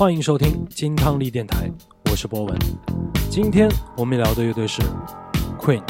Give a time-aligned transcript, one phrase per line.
[0.00, 1.70] 欢迎收听金汤力电台，
[2.10, 2.58] 我是博文。
[3.28, 4.80] 今天我们聊的乐队是
[5.58, 5.82] Queen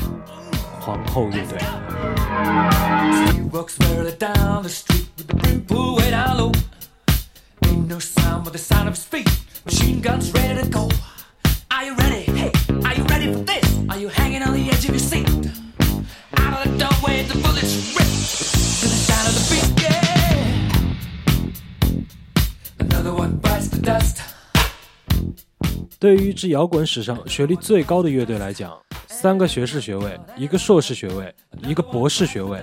[0.81, 1.57] 皇后乐队。
[11.69, 12.51] Are you ready Hey,
[12.83, 13.65] are you ready for this?
[13.89, 14.99] Are you hanging on the edge of your
[26.01, 28.75] 对于一支摇滚史上学历最高的乐队来讲，
[29.07, 31.33] 三个学士学位，一个硕士学位，
[31.63, 32.59] 一个博士学位，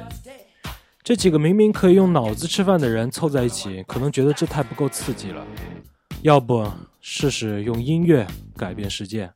[1.03, 5.45] 这几个明明可以用脑子吃饭的人凑在一起，可能觉得这太不够刺激了。
[6.23, 6.67] 要不
[6.99, 9.29] 试试用音乐改变世界？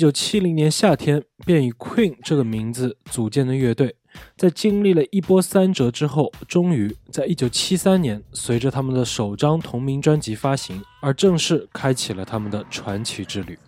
[0.00, 3.96] 这支1970年夏天便以 Queen 这个名字组建的乐队，
[4.34, 13.58] 在经历了一波三折之后，终于在1973年，随着他们的首张同名专辑发行，而正式开启了他们的传奇之旅。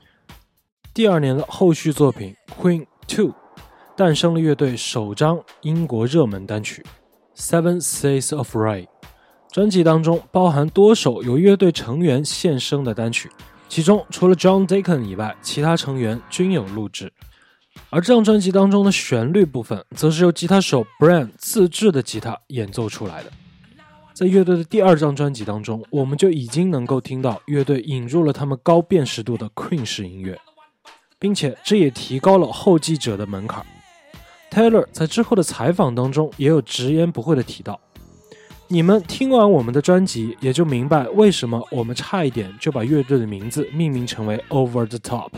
[0.94, 3.28] 第二年的后续作品《Queen Two》，
[3.94, 6.82] 诞生了乐队首张英国热门单曲
[7.38, 8.84] 《Seven Says of Ray》。
[9.50, 13.30] 专辑当中包含多首由乐队成员献声的单曲，
[13.72, 17.10] 其中除了 John Deacon 以外，其他成员均有录制。
[17.88, 23.32] 而这张专辑当中的旋律部分，则是由吉他手 Brian 自制的吉他演奏出来的。
[24.12, 30.38] 在乐队的第二张专辑当中，我们就已经能够听到乐队引入了他们高辨识度的 Queen 式音乐，
[31.18, 33.64] 并且这也提高了后继者的门槛。
[34.50, 37.80] Taylor 在之后的采访当中也有直言不讳的提到
[38.72, 45.28] ：“你们听完我们的专辑，也就明白为什么我们差一点就把乐队的名字命名成为 Over the Top。”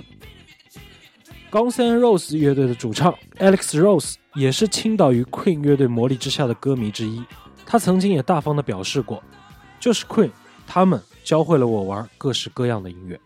[1.50, 7.24] Guns N' Roses 乐队的主唱 Alex Rose 也是倾倒于 Queen 乐队魔力之下的歌迷之一。
[7.66, 9.20] 他曾经也大方地表示过
[9.80, 10.30] ：“就是 Queen，
[10.64, 13.18] 他们教会了我玩各式各样的音乐。”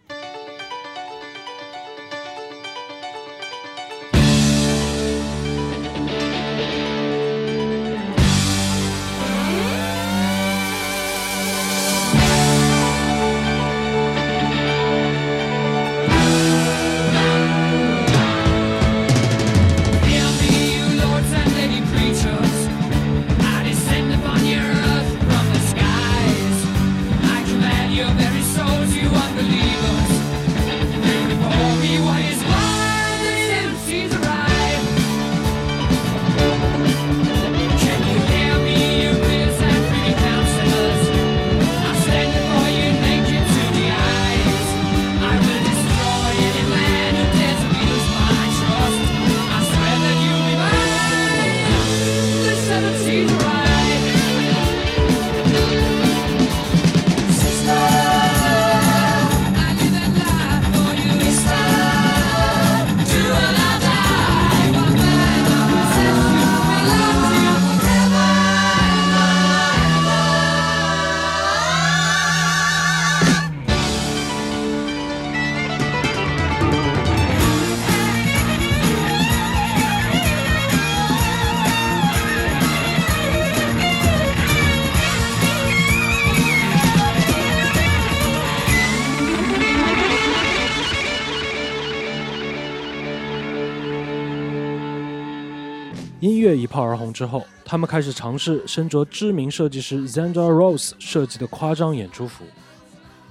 [96.29, 102.45] 音乐一炮而红之后，他们开始尝试身着知名设计师 Zandra Rose 设计的夸张演出服，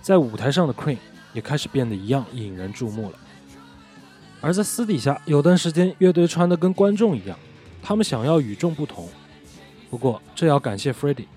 [0.02, 0.98] 在舞台上的 Queen
[1.32, 3.20] 也开始变得一样引人注目了。
[4.42, 7.38] 而在私底下，有段时间乐队穿的跟观众一样，
[7.84, 9.08] 他们想要与众不同。
[9.92, 11.28] 不过这要感谢 Freddie，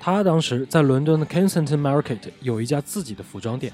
[0.00, 3.72] 他当时在伦敦的 Kensington Market 有一家自己的服装店，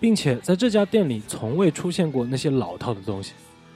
[0.00, 3.32] 并且在这家店里从未出现过那些老套的东西，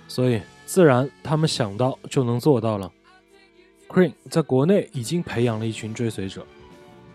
[0.08, 0.40] 所以
[0.70, 2.92] 自然他们想到就能做到了。
[3.88, 6.46] Queen 在国内已经培养了一群追随者，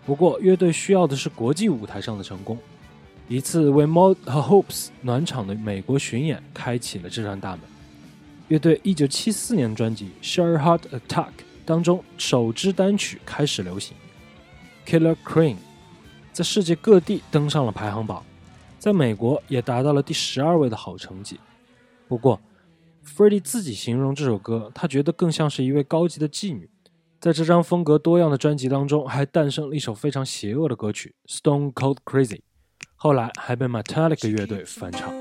[0.04, 2.58] 不过乐队需要的是国际舞台上的成功。
[3.28, 7.60] 一次为 Mod 和 Hopes 暖场的美国巡演开启了这扇大门。
[8.48, 11.28] 乐队1974年专辑《Share Heart Attack》
[11.64, 13.96] 当中首支单曲开始流行，
[14.86, 15.54] 《Killer Queen》
[16.30, 18.22] 在世界各地登上了排行榜，
[18.78, 21.40] 在美国也达到了第十二位的好成绩。
[22.06, 22.38] 不过
[23.06, 26.68] f r e d d y 自己形容这首歌，他觉得更像是一位高级的妓女。
[27.20, 32.36] 在这张风格多样的专辑当中，还诞生了一首非常邪恶的歌曲《Stone Cold Crazy》，
[32.96, 35.14] 后来还被 Metallica 乐队翻唱。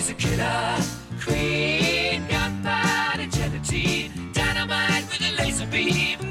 [0.00, 0.76] She's a killer.
[1.20, 6.29] Queen, gunpowder gelatine, dynamite with a laser beam,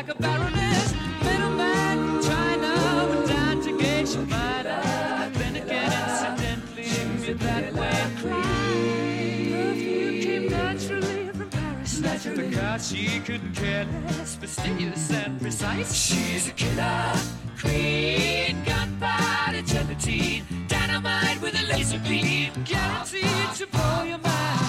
[0.00, 0.94] like a baroness.
[1.22, 4.80] Middleman China went down to Geisha Minor.
[5.34, 8.06] Then again, incidentally, with that way
[9.52, 12.00] Perfume came naturally from Paris.
[12.34, 15.92] Because she couldn't care less, fastidious and precise.
[15.92, 17.12] She's a killer
[17.60, 24.59] queen, gunpowder gelatine, dynamite with a laser beam, guaranteed to blow your mind.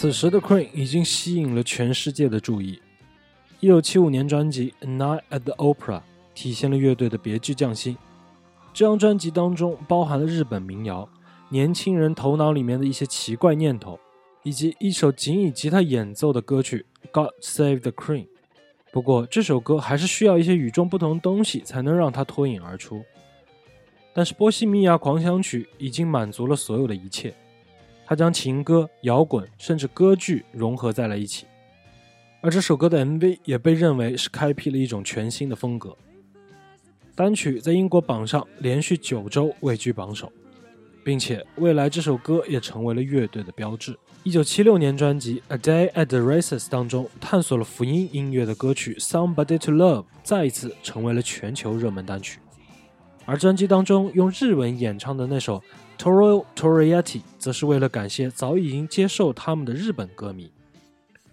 [0.00, 2.80] 此时的 Queen 已经吸引了全世界的注意。
[3.62, 5.98] 1975年专辑《Night at the Opera》
[6.36, 7.96] 体现了乐队的别具匠心。
[8.72, 11.08] 这张专辑当中包含了日本民谣、
[11.48, 13.98] 年轻人头脑里面的一些奇怪念头，
[14.44, 18.22] 以及一首仅以吉他演奏的歌曲《God Save the Queen》。
[18.92, 23.02] 不过这首歌还是需要一些与众不同的东西才能让它脱颖而出。
[24.14, 27.34] 但是《波西米亚狂想曲》已经满足了所有的一切。
[28.08, 31.44] 他将情歌、摇滚甚至歌剧融合在了一起，
[32.40, 35.94] 而这首歌的 MV 也被认为是开辟了一种全新的风格。
[37.14, 40.32] 单曲在英国榜上连续九周位居榜首，
[41.04, 43.94] 并且未来这首歌也成为了乐队的标志。
[44.22, 52.40] 一九七六年专辑《A Day at the Races》当中探索了福音音乐的歌曲《Somebody to Love》再一次成为了全球热门单曲，
[53.26, 55.62] 而专辑当中用日文演唱的那首。
[55.98, 60.50] Toro Toriati 则是为了感谢早已经接受他们的日本歌迷。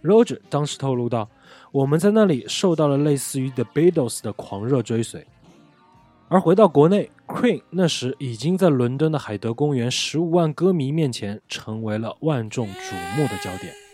[0.04, 1.30] Roger 当时透露道
[1.72, 5.26] ：“我们在那里受到了类似于 The Beatles 的狂热追随。”
[6.28, 13.85] 而回到国内，Queen 那时已经在伦敦的海德公园十五万歌迷面前成为了万众瞩目的焦点。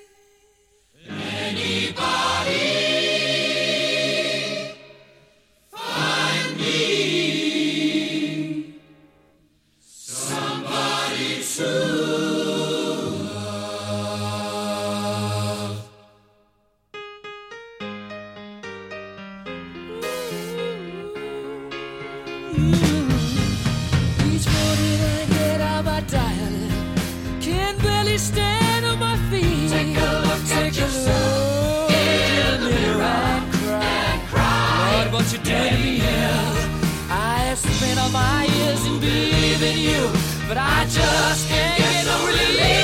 [37.81, 40.09] Spent all my years in believing you,
[40.47, 42.80] but I just can't get no relief.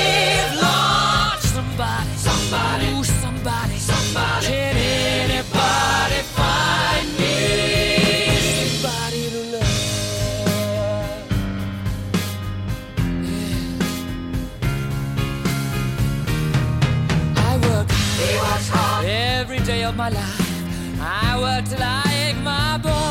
[19.88, 21.00] Of my life.
[21.00, 23.07] I work till I ache my bones.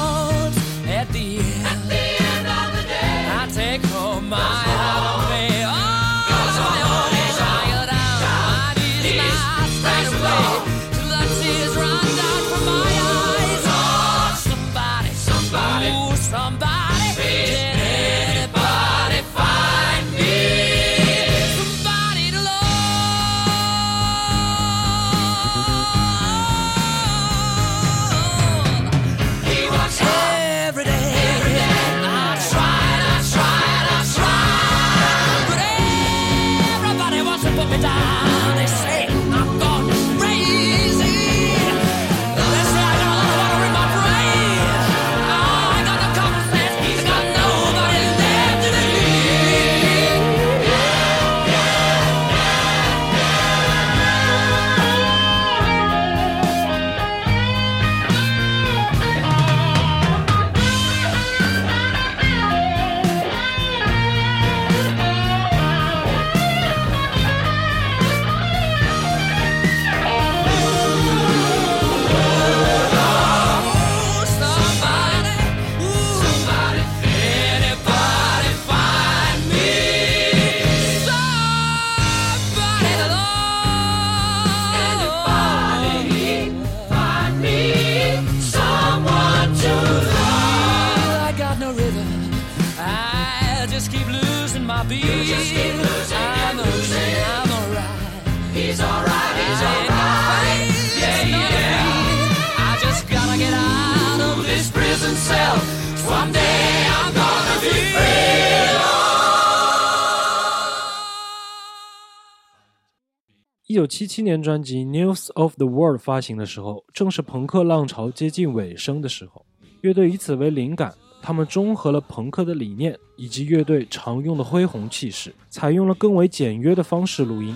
[113.78, 119.46] 九七七年专辑《News of the World》发行的时候，正是朋克浪潮接近尾声的时候。
[119.82, 120.92] 乐队以此为灵感，
[121.22, 127.56] 他们综合了朋克的理念以及乐队常用的恢宏气势，采用了更为简约的方式录音，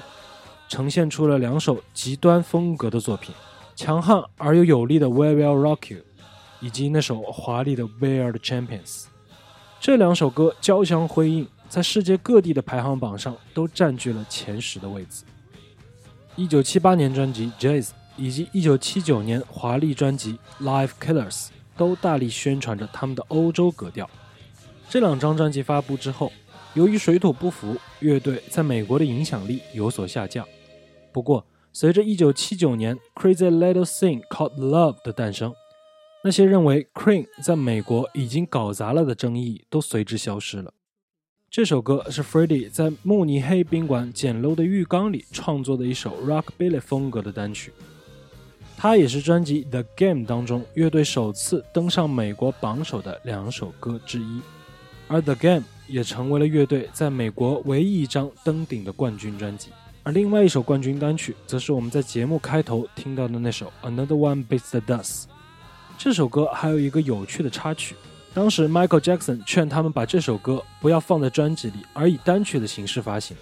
[0.69, 3.33] 呈现出了两首极端风格的作品：
[3.75, 6.01] 强悍而又有力的《We Will Rock You》，
[6.59, 9.05] 以及那首华丽的《We Are the Champions》。
[9.79, 15.23] 这两首歌交相辉映，在世界各地的排行榜上都占据了前十的位置。
[16.37, 21.29] 一九七八年专辑《Jazz》以及一九七九年华丽专辑《Live Killers》
[21.75, 24.09] 都大力宣传着他们的欧洲格调。
[24.89, 26.31] 这两张专辑发布之后，
[26.73, 30.47] 由于水土不服，乐队在美国的影响力有所下降。
[31.11, 35.53] 不过，随着一九七九年《Crazy Little Thing Called Love》的诞生，
[36.23, 40.73] 那些认为 Cream 在美国已经搞砸了的争议都随之消失了。
[41.51, 47.73] 这首歌是 Freddie 在慕尼黑宾馆简陋的浴缸里创作的一首 Rockabilly 风格的单曲，
[48.77, 54.39] 它也是专辑《The Game》当中乐队首次登上美国榜首的两首歌之一，
[55.09, 59.71] 而《The Game》也成为了乐队在美国唯一一张登顶的冠军专辑。
[60.03, 65.23] 而另外一首冠军单曲，则是我们在节目开头听到的那首《Another One Bites the Dust》。
[65.97, 67.93] 这首歌还有一个有趣的插曲。
[68.33, 73.35] 当时，Michael Jackson 劝他们把这首歌不要放在专辑里，而以单曲的形式发行。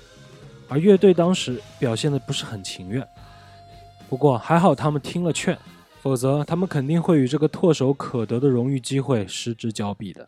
[0.67, 3.07] 而乐队当时表现的不是很情愿。
[4.09, 5.55] 不过还好他们听了劝，
[6.01, 10.27] 否则他们肯定会与这个唾手可得的荣誉机会失之交臂的。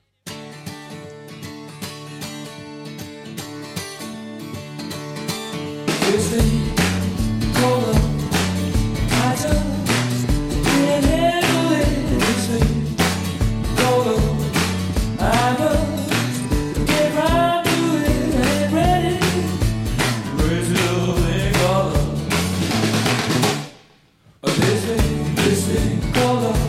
[26.13, 26.60] 过讽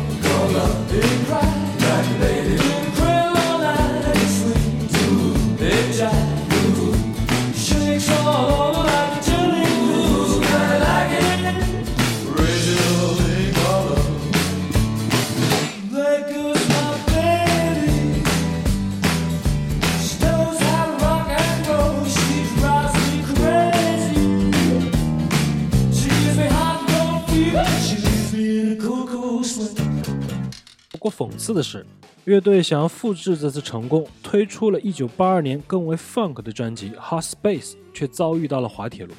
[31.33, 31.87] 讽刺的是，
[32.27, 39.15] 乐队想要复制这次成功，推出了一九八二年更为 funk 的专辑《Hot Space》，却遭遇到了滑铁卢。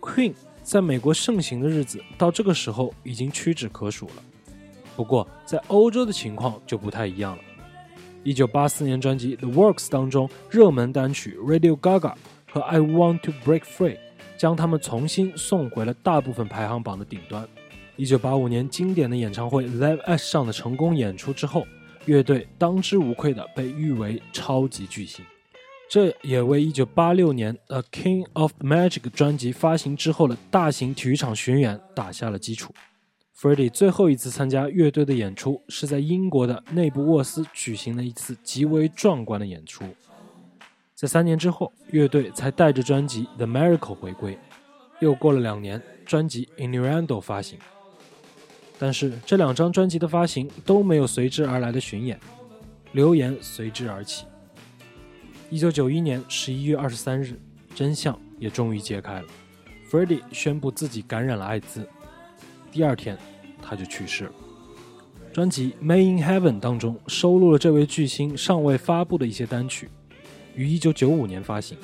[0.00, 0.34] Queen
[0.64, 4.14] 在美国盛行的日子，到这个时候已经屈指可数了。
[4.96, 7.42] 不过，在欧洲的情况就不太一样了。
[8.24, 12.14] 一九八四年专辑《The Works》当中，热门单曲《Radio Gaga》
[12.50, 13.94] 和《I Want to Break Free》
[14.36, 17.48] 将他们重新送回了大部分排行榜的顶端。
[18.02, 21.64] 一九八五年经典的演唱会《Live Ash》上的成功演出之后，
[22.06, 25.24] 乐队当之无愧地被誉为超级巨星，
[25.88, 32.74] 这也为一九八六年《A King of Magic》专辑发行之后的大型体育场巡演打下了基础。
[33.38, 39.84] Freddie 最后一次参加乐队的演出是在英国的内布沃斯举行了一次极为壮观的演出。
[40.96, 44.36] 在三年之后，乐队才带着专辑《The Miracle》回归。
[44.98, 47.60] 又过了两年，专辑《Innuendo》发行。
[48.82, 52.18] 但是这两张专辑的发行都没有随之而来的巡演，
[52.90, 54.24] 流言随之而起。
[55.50, 57.38] 一九九一年十一月二十三日，
[57.76, 59.28] 真相也终于揭开了
[59.88, 61.88] ，Freddie 宣布自己感染了艾滋，
[62.72, 63.16] 第二天
[63.62, 64.32] 他就去世了。
[65.32, 69.88] 专辑《May in Heaven》当中收录了这位巨星尚未发布的一些单曲，
[70.56, 71.78] 于一九九五年发行。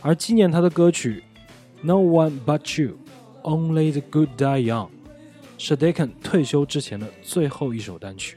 [0.00, 1.24] 而纪念他的歌曲
[1.84, 2.96] 《No One But You》
[3.42, 4.93] ，Only the Good Die Young。
[5.56, 8.36] 是 Dakin 退休之前的最后一首单曲。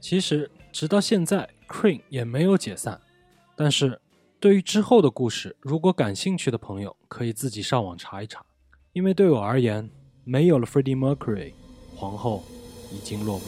[0.00, 3.00] 其实，直到现在，Cream 也没有解散。
[3.56, 4.00] 但是，
[4.40, 8.44] 对于之后的故事，如果感兴趣的朋友可以自己上网查一查。
[8.92, 9.90] 因为对我而言，
[10.24, 11.52] 没有了 Freddie Mercury，
[11.94, 12.44] 皇后
[12.92, 13.44] 已经落寞。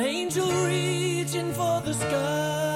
[0.00, 2.69] Angel reaching for the sky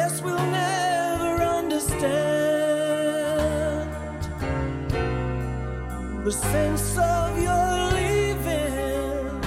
[0.00, 2.00] guess we'll never understand
[6.24, 9.40] the sense of your leaving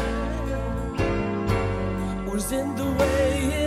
[2.31, 3.62] was in the way